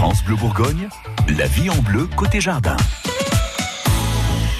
France 0.00 0.24
Bleu 0.24 0.34
Bourgogne, 0.34 0.88
la 1.28 1.46
vie 1.46 1.68
en 1.68 1.76
bleu 1.82 2.08
côté 2.16 2.40
jardin. 2.40 2.74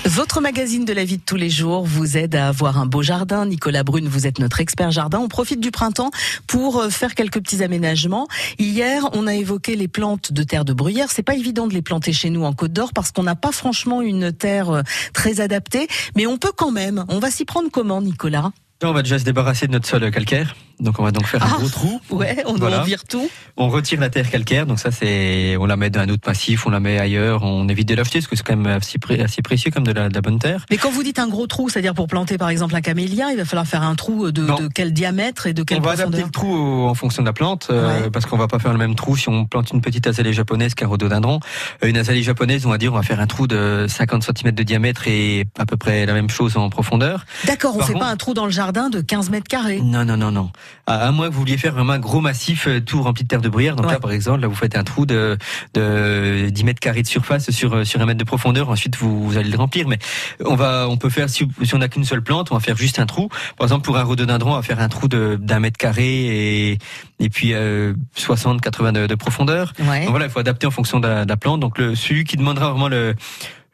Votre 0.04 0.42
magazine 0.42 0.84
de 0.84 0.92
la 0.92 1.02
vie 1.02 1.16
de 1.16 1.22
tous 1.24 1.36
les 1.36 1.48
jours 1.48 1.82
vous 1.86 2.18
aide 2.18 2.36
à 2.36 2.48
avoir 2.48 2.76
un 2.76 2.84
beau 2.84 3.00
jardin. 3.00 3.46
Nicolas 3.46 3.82
Brune, 3.82 4.06
vous 4.06 4.26
êtes 4.26 4.38
notre 4.38 4.60
expert 4.60 4.90
jardin. 4.90 5.18
On 5.18 5.28
profite 5.28 5.58
du 5.58 5.70
printemps 5.70 6.10
pour 6.46 6.76
euh, 6.76 6.90
faire 6.90 7.14
quelques 7.14 7.40
petits 7.40 7.62
aménagements. 7.62 8.28
Hier, 8.58 9.08
on 9.14 9.26
a 9.26 9.34
évoqué 9.34 9.76
les 9.76 9.88
plantes 9.88 10.30
de 10.30 10.42
terre 10.42 10.66
de 10.66 10.74
bruyère. 10.74 11.10
C'est 11.10 11.22
pas 11.22 11.36
évident 11.36 11.66
de 11.66 11.72
les 11.72 11.80
planter 11.80 12.12
chez 12.12 12.28
nous 12.28 12.44
en 12.44 12.52
Côte 12.52 12.74
d'Or 12.74 12.92
parce 12.92 13.10
qu'on 13.10 13.22
n'a 13.22 13.34
pas 13.34 13.50
franchement 13.50 14.02
une 14.02 14.34
terre 14.34 14.68
euh, 14.68 14.82
très 15.14 15.40
adaptée, 15.40 15.88
mais 16.16 16.26
on 16.26 16.36
peut 16.36 16.52
quand 16.54 16.70
même. 16.70 17.06
On 17.08 17.18
va 17.18 17.30
s'y 17.30 17.46
prendre 17.46 17.70
comment, 17.72 18.02
Nicolas? 18.02 18.52
On 18.82 18.92
va 18.92 19.00
déjà 19.00 19.18
se 19.18 19.24
débarrasser 19.24 19.66
de 19.68 19.72
notre 19.72 19.88
sol 19.88 20.10
calcaire. 20.10 20.54
Donc 20.80 20.98
on 20.98 21.02
va 21.04 21.10
donc 21.12 21.26
faire 21.26 21.42
un 21.42 21.48
Ah, 21.52 21.56
gros 21.58 21.68
trou. 21.68 22.00
Ouais, 22.10 22.42
on 22.46 22.54
Voilà. 22.54 22.80
en 22.80 22.84
vire 22.84 23.04
tout. 23.04 23.28
On 23.56 23.68
retire 23.68 24.00
la 24.00 24.08
terre 24.10 24.30
calcaire, 24.30 24.66
donc 24.66 24.78
ça 24.78 24.90
c'est, 24.90 25.56
on 25.58 25.66
la 25.66 25.76
met 25.76 25.90
dans 25.90 26.00
un 26.00 26.08
autre 26.08 26.22
passif, 26.22 26.66
on 26.66 26.70
la 26.70 26.80
met 26.80 26.98
ailleurs, 26.98 27.42
on 27.42 27.68
évite 27.68 27.88
de 27.88 27.94
l'acheter 27.94 28.18
parce 28.20 28.26
que 28.28 28.36
c'est 28.36 28.42
quand 28.46 28.56
même 28.56 28.66
assez, 28.66 28.98
pré- 28.98 29.20
assez 29.22 29.42
précieux 29.42 29.70
comme 29.70 29.84
de 29.84 29.92
la, 29.92 30.08
de 30.08 30.14
la 30.14 30.20
bonne 30.20 30.38
terre. 30.38 30.64
Mais 30.70 30.76
quand 30.78 30.90
vous 30.90 31.02
dites 31.02 31.18
un 31.18 31.28
gros 31.28 31.46
trou, 31.46 31.68
c'est-à-dire 31.68 31.94
pour 31.94 32.06
planter 32.08 32.38
par 32.38 32.48
exemple 32.48 32.74
un 32.74 32.80
camélia, 32.80 33.30
il 33.30 33.36
va 33.36 33.44
falloir 33.44 33.66
faire 33.66 33.82
un 33.82 33.94
trou 33.94 34.30
de, 34.32 34.46
quel 34.74 34.92
diamètre 34.92 35.46
et 35.46 35.52
de 35.52 35.62
quelle 35.62 35.78
on 35.78 35.82
va 35.82 35.90
adapter 35.92 36.22
profondeur 36.22 36.26
le 36.26 36.32
trou 36.32 36.88
en 36.88 36.94
fonction 36.94 37.22
de 37.22 37.26
la 37.28 37.32
plante, 37.32 37.68
euh, 37.70 38.08
parce 38.10 38.26
qu'on 38.26 38.36
va 38.38 38.48
pas 38.48 38.58
faire 38.58 38.72
le 38.72 38.78
même 38.78 38.94
trou 38.94 39.16
si 39.16 39.28
on 39.28 39.44
plante 39.46 39.70
une 39.72 39.80
petite 39.82 40.06
azalée 40.06 40.32
japonaise 40.32 40.74
qu'un 40.74 40.86
rhododendron. 40.88 41.40
Euh, 41.84 41.88
Une 41.88 41.96
azalée 41.98 42.22
japonaise, 42.22 42.64
on 42.66 42.70
va 42.70 42.78
dire, 42.78 42.92
on 42.92 42.96
va 42.96 43.02
faire 43.02 43.20
un 43.20 43.26
trou 43.26 43.46
de 43.46 43.86
50 43.88 44.22
cm 44.24 44.52
de 44.52 44.62
diamètre 44.62 45.06
et 45.08 45.46
à 45.58 45.66
peu 45.66 45.76
près 45.76 46.06
la 46.06 46.14
même 46.14 46.30
chose 46.30 46.56
en 46.56 46.70
profondeur. 46.70 47.24
D'accord, 47.46 47.74
on 47.74 47.78
Par 47.78 47.86
fait 47.88 47.92
contre- 47.94 48.06
pas 48.06 48.10
un 48.12 48.16
trou 48.16 48.34
dans 48.34 48.46
le 48.46 48.50
jardin 48.52 48.88
de 48.90 49.00
15 49.00 49.30
mètres 49.30 49.48
carrés. 49.48 49.80
Non, 49.82 50.04
non, 50.04 50.16
non, 50.16 50.30
non. 50.30 50.50
À, 50.86 51.06
à 51.06 51.10
moins 51.12 51.28
que 51.28 51.34
vous 51.34 51.40
vouliez 51.40 51.56
faire 51.58 51.72
vraiment 51.74 51.92
un 51.92 51.98
gros 51.98 52.20
massif 52.20 52.66
euh, 52.66 52.80
tout 52.80 53.00
rempli 53.02 53.22
de 53.24 53.28
terre 53.28 53.40
de 53.40 53.48
bruyère. 53.48 53.76
Donc 53.76 53.86
Ouais. 53.86 53.92
là, 53.92 54.00
par 54.00 54.12
exemple, 54.12 54.40
là, 54.40 54.48
vous 54.48 54.54
faites 54.54 54.76
un 54.76 54.82
trou 54.84 55.06
de, 55.06 55.36
de 55.74 56.48
10 56.50 56.64
mètres 56.64 56.80
carrés 56.80 57.02
de 57.02 57.06
surface 57.06 57.50
sur, 57.50 57.74
euh, 57.74 57.84
sur 57.84 58.00
un 58.00 58.06
mètre 58.06 58.18
de 58.18 58.24
profondeur. 58.24 58.68
Ensuite, 58.70 58.96
vous, 58.96 59.28
vous 59.28 59.36
allez 59.38 59.50
le 59.50 59.56
remplir. 59.56 59.86
Mais 59.88 59.98
on 60.44 60.54
va, 60.56 60.86
on 60.88 60.96
peut 60.96 61.10
faire, 61.10 61.28
si, 61.30 61.46
si 61.62 61.74
on 61.74 61.78
n'a 61.78 61.88
qu'une 61.88 62.04
seule 62.04 62.22
plante, 62.22 62.50
on 62.50 62.54
va 62.54 62.60
faire 62.60 62.76
juste 62.76 62.98
un 62.98 63.06
trou. 63.06 63.28
Par 63.56 63.66
exemple, 63.66 63.84
pour 63.84 63.96
un 63.98 64.02
rhododendron, 64.02 64.52
on 64.52 64.56
va 64.56 64.62
faire 64.62 64.80
un 64.80 64.88
trou 64.88 65.08
de- 65.08 65.38
d'un 65.40 65.60
mètre 65.60 65.78
carré 65.78 66.70
et, 66.72 66.78
et 67.20 67.28
puis 67.30 67.52
euh, 67.54 67.94
60, 68.16 68.60
80 68.60 68.92
de, 68.92 69.06
de 69.06 69.14
profondeur. 69.14 69.72
Ouais. 69.80 70.00
Donc 70.02 70.10
voilà, 70.10 70.26
il 70.26 70.30
faut 70.30 70.40
adapter 70.40 70.66
en 70.66 70.70
fonction 70.70 70.98
de 71.00 71.06
la, 71.08 71.24
de 71.24 71.28
la 71.28 71.36
plante. 71.36 71.60
Donc 71.60 71.78
le, 71.78 71.94
celui 71.94 72.24
qui 72.24 72.36
demandera 72.36 72.70
vraiment 72.70 72.88
le, 72.88 73.14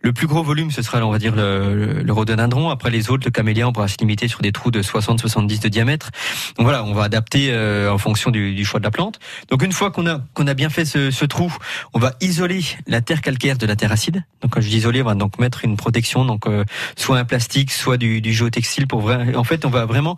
le 0.06 0.12
plus 0.12 0.28
gros 0.28 0.44
volume, 0.44 0.70
ce 0.70 0.82
sera, 0.82 1.04
on 1.04 1.10
va 1.10 1.18
dire, 1.18 1.34
le, 1.34 2.00
le, 2.00 2.12
rhododendron. 2.12 2.70
Après 2.70 2.90
les 2.90 3.10
autres, 3.10 3.24
le 3.26 3.32
camélia, 3.32 3.66
on 3.66 3.72
pourra 3.72 3.88
se 3.88 3.96
limiter 3.98 4.28
sur 4.28 4.40
des 4.40 4.52
trous 4.52 4.70
de 4.70 4.80
60-70 4.80 5.60
de 5.60 5.68
diamètre. 5.68 6.12
Donc 6.56 6.64
voilà, 6.64 6.84
on 6.84 6.94
va 6.94 7.02
adapter 7.02 7.48
euh, 7.50 7.92
en 7.92 7.98
fonction 7.98 8.30
du, 8.30 8.54
du 8.54 8.64
choix 8.64 8.78
de 8.78 8.84
la 8.84 8.92
plante. 8.92 9.18
Donc 9.50 9.64
une 9.64 9.72
fois 9.72 9.90
qu'on 9.90 10.06
a 10.06 10.20
qu'on 10.32 10.46
a 10.46 10.54
bien 10.54 10.70
fait 10.70 10.84
ce, 10.84 11.10
ce 11.10 11.24
trou, 11.24 11.52
on 11.92 11.98
va 11.98 12.14
isoler 12.20 12.62
la 12.86 13.00
terre 13.00 13.20
calcaire 13.20 13.58
de 13.58 13.66
la 13.66 13.74
terre 13.74 13.90
acide. 13.90 14.22
Donc 14.42 14.52
quand 14.52 14.60
je 14.60 14.68
dis 14.68 14.76
isoler, 14.76 15.02
on 15.02 15.06
va 15.06 15.16
donc 15.16 15.40
mettre 15.40 15.64
une 15.64 15.76
protection, 15.76 16.24
donc 16.24 16.46
euh, 16.46 16.64
soit 16.96 17.18
un 17.18 17.24
plastique, 17.24 17.72
soit 17.72 17.96
du, 17.96 18.20
du 18.20 18.32
géotextile 18.32 18.86
pour. 18.86 19.10
En 19.10 19.44
fait, 19.44 19.64
on 19.64 19.70
va 19.70 19.86
vraiment 19.86 20.16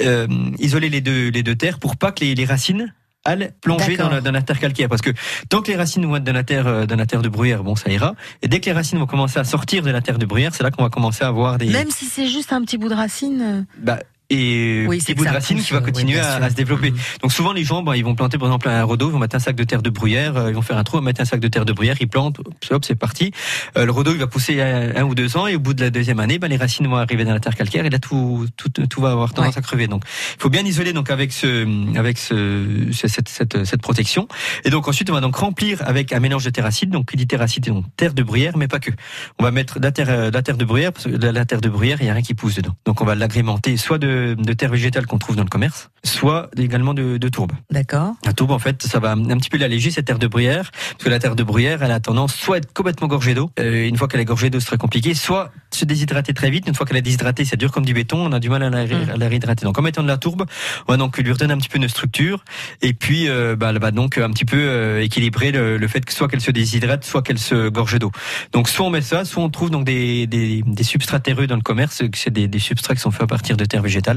euh, 0.00 0.28
isoler 0.58 0.90
les 0.90 1.00
deux 1.00 1.30
les 1.30 1.42
deux 1.42 1.56
terres 1.56 1.78
pour 1.78 1.96
pas 1.96 2.12
que 2.12 2.20
les, 2.20 2.34
les 2.34 2.44
racines 2.44 2.92
aillent 3.24 3.50
plonger 3.60 3.96
dans 3.96 4.04
D'accord. 4.04 4.10
la, 4.10 4.20
dans 4.20 4.32
la 4.32 4.42
terre 4.42 4.58
calcaire 4.58 4.88
parce 4.88 5.02
que 5.02 5.10
tant 5.48 5.60
que 5.62 5.68
les 5.70 5.76
racines 5.76 6.04
vont 6.06 6.16
être 6.16 6.24
dans 6.24 6.32
la 6.32 6.42
terre 6.44 6.66
euh, 6.66 6.86
dans 6.86 6.96
la 6.96 7.06
terre 7.06 7.22
de 7.22 7.28
bruyère 7.28 7.62
bon 7.62 7.76
ça 7.76 7.90
ira 7.90 8.14
et 8.42 8.48
dès 8.48 8.60
que 8.60 8.66
les 8.66 8.72
racines 8.72 8.98
vont 8.98 9.06
commencer 9.06 9.38
à 9.38 9.44
sortir 9.44 9.82
de 9.82 9.90
la 9.90 10.00
terre 10.00 10.18
de 10.18 10.26
bruyère 10.26 10.54
c'est 10.54 10.62
là 10.62 10.70
qu'on 10.70 10.82
va 10.82 10.88
commencer 10.90 11.24
à 11.24 11.28
avoir 11.28 11.58
des 11.58 11.66
Même 11.70 11.90
si 11.90 12.06
c'est 12.06 12.28
juste 12.28 12.52
un 12.52 12.62
petit 12.62 12.78
bout 12.78 12.88
de 12.88 12.94
racine. 12.94 13.42
euh, 13.42 13.62
bah, 13.78 13.98
et 14.30 14.86
Oui, 14.88 14.98
petit 14.98 15.14
bout 15.14 15.24
de 15.24 15.28
racine 15.30 15.60
qui 15.60 15.72
va 15.72 15.78
euh, 15.78 15.80
oui, 15.84 15.92
continuer 15.92 16.18
à, 16.20 16.48
se 16.48 16.54
développer. 16.54 16.90
Mhm. 16.92 16.98
Donc 17.22 17.32
souvent 17.32 17.52
les 17.52 17.64
gens, 17.64 17.82
bah, 17.82 17.96
ils 17.96 18.04
vont 18.04 18.14
planter 18.14 18.38
par 18.38 18.48
exemple 18.48 18.68
un 18.68 18.82
rhodo, 18.84 19.08
ils 19.08 19.12
vont 19.12 19.18
mettre 19.18 19.36
un 19.36 19.40
sac 19.40 19.56
de 19.56 19.64
terre 19.64 19.82
de 19.82 19.90
bruyère, 19.90 20.36
euh, 20.36 20.48
ils 20.50 20.54
vont 20.54 20.62
faire 20.62 20.78
un 20.78 20.84
trou, 20.84 20.96
ils 20.96 21.00
vont 21.00 21.04
mettre 21.06 21.20
un 21.20 21.24
sac 21.24 21.40
de 21.40 21.48
terre 21.48 21.64
de 21.64 21.72
bruyère, 21.72 21.96
ils 22.00 22.08
plantent, 22.08 22.38
hop, 22.70 22.84
c'est 22.84 22.94
parti. 22.94 23.32
Euh, 23.76 23.84
le 23.84 23.92
rhodo 23.92 24.12
il 24.12 24.18
va 24.18 24.26
pousser 24.26 24.60
un, 24.62 24.94
un 24.96 25.02
ou 25.04 25.14
deux 25.14 25.36
ans 25.36 25.46
et 25.46 25.56
au 25.56 25.60
bout 25.60 25.74
de 25.74 25.82
la 25.82 25.90
deuxième 25.90 26.20
année, 26.20 26.38
bah, 26.38 26.48
les 26.48 26.56
racines 26.56 26.86
vont 26.86 26.96
arriver 26.96 27.24
dans 27.24 27.32
la 27.34 27.40
terre 27.40 27.54
calcaire 27.56 27.84
et 27.84 27.90
là 27.90 27.98
tout 27.98 28.46
tout, 28.56 28.68
tout 28.70 29.00
va 29.00 29.10
avoir 29.12 29.32
tendance 29.32 29.54
Ouais. 29.54 29.58
à 29.58 29.62
crever. 29.62 29.86
Donc 29.88 30.02
il 30.36 30.40
faut 30.42 30.50
bien 30.50 30.62
isoler 30.64 30.92
donc 30.92 31.10
avec 31.10 31.32
ce 31.32 31.66
avec 31.98 32.18
ce, 32.18 32.86
ce- 32.92 33.08
cette, 33.08 33.28
cette 33.28 33.64
cette 33.64 33.82
protection. 33.82 34.28
Et 34.64 34.70
donc 34.70 34.86
ensuite 34.88 35.10
on 35.10 35.14
va 35.14 35.20
donc 35.20 35.36
remplir 35.36 35.82
avec 35.86 36.12
un 36.12 36.20
mélange 36.20 36.44
de 36.44 36.50
terre 36.50 36.66
acide. 36.66 36.90
Donc 36.90 37.14
dit 37.16 37.26
terre 37.26 37.42
acide, 37.42 37.64
donc 37.66 37.84
terre 37.96 38.14
de 38.14 38.22
bruyère, 38.22 38.56
mais 38.56 38.68
pas 38.68 38.78
que. 38.80 38.90
On 39.38 39.42
va 39.44 39.50
mettre 39.50 39.80
de 39.80 39.84
la 39.84 39.92
terre 39.92 40.10
euh, 40.10 40.30
de 40.30 40.34
la 40.34 40.42
terre 40.42 40.56
de 40.56 40.64
bruyère 40.64 40.92
parce 40.92 41.06
que 41.06 41.10
de 41.16 41.28
la 41.28 41.44
terre 41.44 41.60
de 41.60 41.68
bruyère 41.68 41.98
il 42.00 42.06
y 42.06 42.10
a 42.10 42.12
rien 42.12 42.22
qui 42.22 42.34
pousse 42.34 42.54
dedans. 42.56 42.74
Donc 42.84 43.00
on 43.00 43.04
va 43.04 43.14
l'agrémenter 43.14 43.76
soit 43.76 43.98
de, 43.98 44.19
de 44.34 44.52
terre 44.52 44.70
végétale 44.70 45.06
qu'on 45.06 45.18
trouve 45.18 45.36
dans 45.36 45.42
le 45.44 45.48
commerce, 45.48 45.90
soit 46.04 46.50
également 46.56 46.94
de, 46.94 47.16
de 47.16 47.28
tourbe. 47.28 47.52
D'accord. 47.70 48.14
La 48.24 48.32
tourbe, 48.32 48.50
en 48.50 48.58
fait, 48.58 48.82
ça 48.82 48.98
va 48.98 49.12
un 49.12 49.38
petit 49.38 49.50
peu 49.50 49.58
l'alléger, 49.58 49.90
cette 49.90 50.06
terre 50.06 50.18
de 50.18 50.26
bruyère, 50.26 50.70
parce 50.92 51.04
que 51.04 51.08
la 51.08 51.18
terre 51.18 51.36
de 51.36 51.42
bruyère, 51.42 51.82
elle 51.82 51.92
a 51.92 52.00
tendance 52.00 52.34
soit 52.34 52.56
à 52.56 52.58
être 52.58 52.72
complètement 52.72 53.06
gorgée 53.08 53.34
d'eau, 53.34 53.50
euh, 53.58 53.86
une 53.88 53.96
fois 53.96 54.08
qu'elle 54.08 54.20
est 54.20 54.24
gorgée 54.24 54.50
d'eau, 54.50 54.60
c'est 54.60 54.66
très 54.66 54.78
compliqué, 54.78 55.14
soit 55.14 55.50
se 55.70 55.84
déshydrater 55.84 56.34
très 56.34 56.50
vite, 56.50 56.66
une 56.68 56.74
fois 56.74 56.86
qu'elle 56.86 56.96
est 56.98 57.02
déshydratée, 57.02 57.44
c'est 57.44 57.56
dur 57.56 57.70
comme 57.72 57.84
du 57.84 57.94
béton, 57.94 58.18
on 58.26 58.32
a 58.32 58.40
du 58.40 58.48
mal 58.48 58.62
à 58.62 58.70
la, 58.70 58.86
Mm. 58.86 59.10
à 59.14 59.16
la 59.16 59.28
réhydrater. 59.28 59.64
Donc 59.64 59.78
en 59.78 59.82
mettant 59.82 60.02
de 60.02 60.08
la 60.08 60.16
tourbe, 60.16 60.44
on 60.88 60.92
va 60.92 60.96
donc 60.96 61.16
lui 61.18 61.32
redonner 61.32 61.52
un 61.52 61.58
petit 61.58 61.68
peu 61.68 61.78
de 61.78 61.88
structure, 61.88 62.44
et 62.82 62.92
puis 62.92 63.28
euh, 63.28 63.56
bah, 63.56 63.70
elle 63.70 63.78
va 63.78 63.90
donc 63.90 64.18
un 64.18 64.30
petit 64.30 64.44
peu 64.44 64.56
euh, 64.58 65.02
équilibrer 65.02 65.52
le, 65.52 65.76
le 65.78 65.88
fait 65.88 66.04
que 66.04 66.12
soit 66.12 66.28
qu'elle 66.28 66.40
se 66.40 66.50
déshydrate, 66.50 67.04
soit 67.04 67.22
qu'elle 67.22 67.38
se 67.38 67.68
gorge 67.68 67.98
d'eau. 67.98 68.10
Donc 68.52 68.68
soit 68.68 68.86
on 68.86 68.90
met 68.90 69.00
ça, 69.02 69.24
soit 69.24 69.42
on 69.42 69.50
trouve 69.50 69.70
donc 69.70 69.84
des, 69.84 70.26
des, 70.26 70.62
des 70.66 70.82
substrats 70.82 71.20
terreux 71.20 71.46
dans 71.46 71.56
le 71.56 71.62
commerce, 71.62 72.02
c'est 72.14 72.30
des, 72.30 72.48
des 72.48 72.58
substrats 72.58 72.94
qui 72.94 73.00
sont 73.00 73.10
faits 73.10 73.22
à 73.22 73.26
partir 73.26 73.56
de 73.56 73.64
terre 73.64 73.82
végétale, 73.82 74.09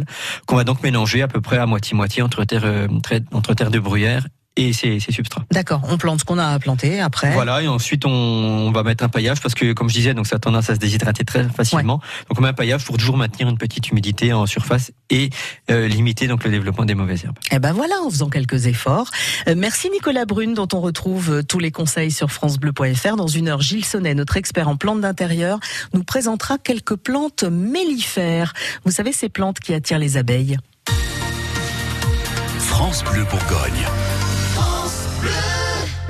qu'on 0.46 0.56
va 0.56 0.64
donc 0.64 0.84
mélanger 0.84 1.22
à 1.22 1.28
peu 1.28 1.42
près 1.42 1.58
à 1.58 1.66
moitié-moitié 1.66 2.22
entre 2.22 2.44
terre, 2.44 2.66
euh, 2.66 2.88
entre 3.34 3.54
terre 3.54 3.72
de 3.72 3.80
bruyère 3.80 4.26
et 4.56 4.74
ces, 4.74 5.00
ces 5.00 5.12
substrats. 5.12 5.46
D'accord. 5.52 5.82
On 5.90 5.98
plante 5.98 6.20
ce 6.20 6.26
qu'on 6.26 6.38
a 6.38 6.48
à 6.48 6.60
planter 6.60 7.00
après. 7.02 7.32
Voilà, 7.32 7.62
et 7.62 7.68
ensuite 7.68 8.06
on, 8.06 8.12
on 8.12 8.72
va 8.72 8.84
mettre 8.84 9.04
un 9.04 9.10
paillage 9.10 9.42
parce 9.42 9.56
que, 9.56 9.74
comme 9.74 9.90
je 9.90 9.96
disais, 9.96 10.14
donc 10.14 10.28
ça 10.28 10.36
a 10.36 10.40
tendance 10.40 10.70
à 10.70 10.76
se 10.76 10.80
déshydrater 10.80 11.26
très 11.26 11.44
facilement. 11.50 12.00
Donc 12.30 12.38
on 12.38 12.42
met 12.42 12.50
un 12.50 12.54
paillage 12.54 12.86
pour 12.86 12.98
toujours 12.98 13.18
maintenir 13.18 13.50
une 13.50 13.58
petite 13.58 13.90
humidité 13.90 14.34
en 14.34 14.46
surface 14.46 14.92
et 15.10 15.30
euh, 15.72 15.88
limiter 15.88 16.28
donc 16.28 16.44
le 16.44 16.52
développement 16.52 16.86
des 16.86 16.96
mauvaises 16.96 17.26
herbes. 17.26 17.38
Eh 17.52 17.60
ben 17.60 17.74
voilà, 17.74 17.96
en 18.06 18.10
faisant 18.10 18.30
quelques 18.30 18.68
efforts. 18.68 19.10
Euh, 19.48 19.56
merci 19.58 19.90
Nicolas 19.90 20.26
Brune, 20.26 20.54
dont 20.54 20.68
on 20.74 20.82
retrouve 20.82 21.32
euh, 21.32 21.44
tous 21.44 21.60
les 21.60 21.72
conseils 21.72 22.12
sur 22.12 22.32
francebleu.fr. 22.32 23.16
Dans 23.16 23.28
une 23.28 23.48
heure, 23.48 23.62
Gilles 23.62 23.86
Sonnet, 23.86 24.14
notre 24.14 24.38
expert 24.38 24.68
en 24.68 24.76
plantes 24.76 25.02
d'intérieur, 25.02 25.60
nous 25.94 26.04
présentera 26.04 26.58
quelques 26.58 26.96
plantes 26.96 27.44
mellifères. 27.44 28.54
Vous 28.86 28.92
savez, 28.92 29.12
ces 29.12 29.30
plantes 29.30 29.60
qui 29.60 29.74
attirent 29.74 30.00
les 30.00 30.18
abeilles. 30.18 30.58
France 32.60 33.04
Bleu 33.04 33.24
Bourgogne. 33.24 33.86
France 35.24 35.32
Bleu. 35.32 35.63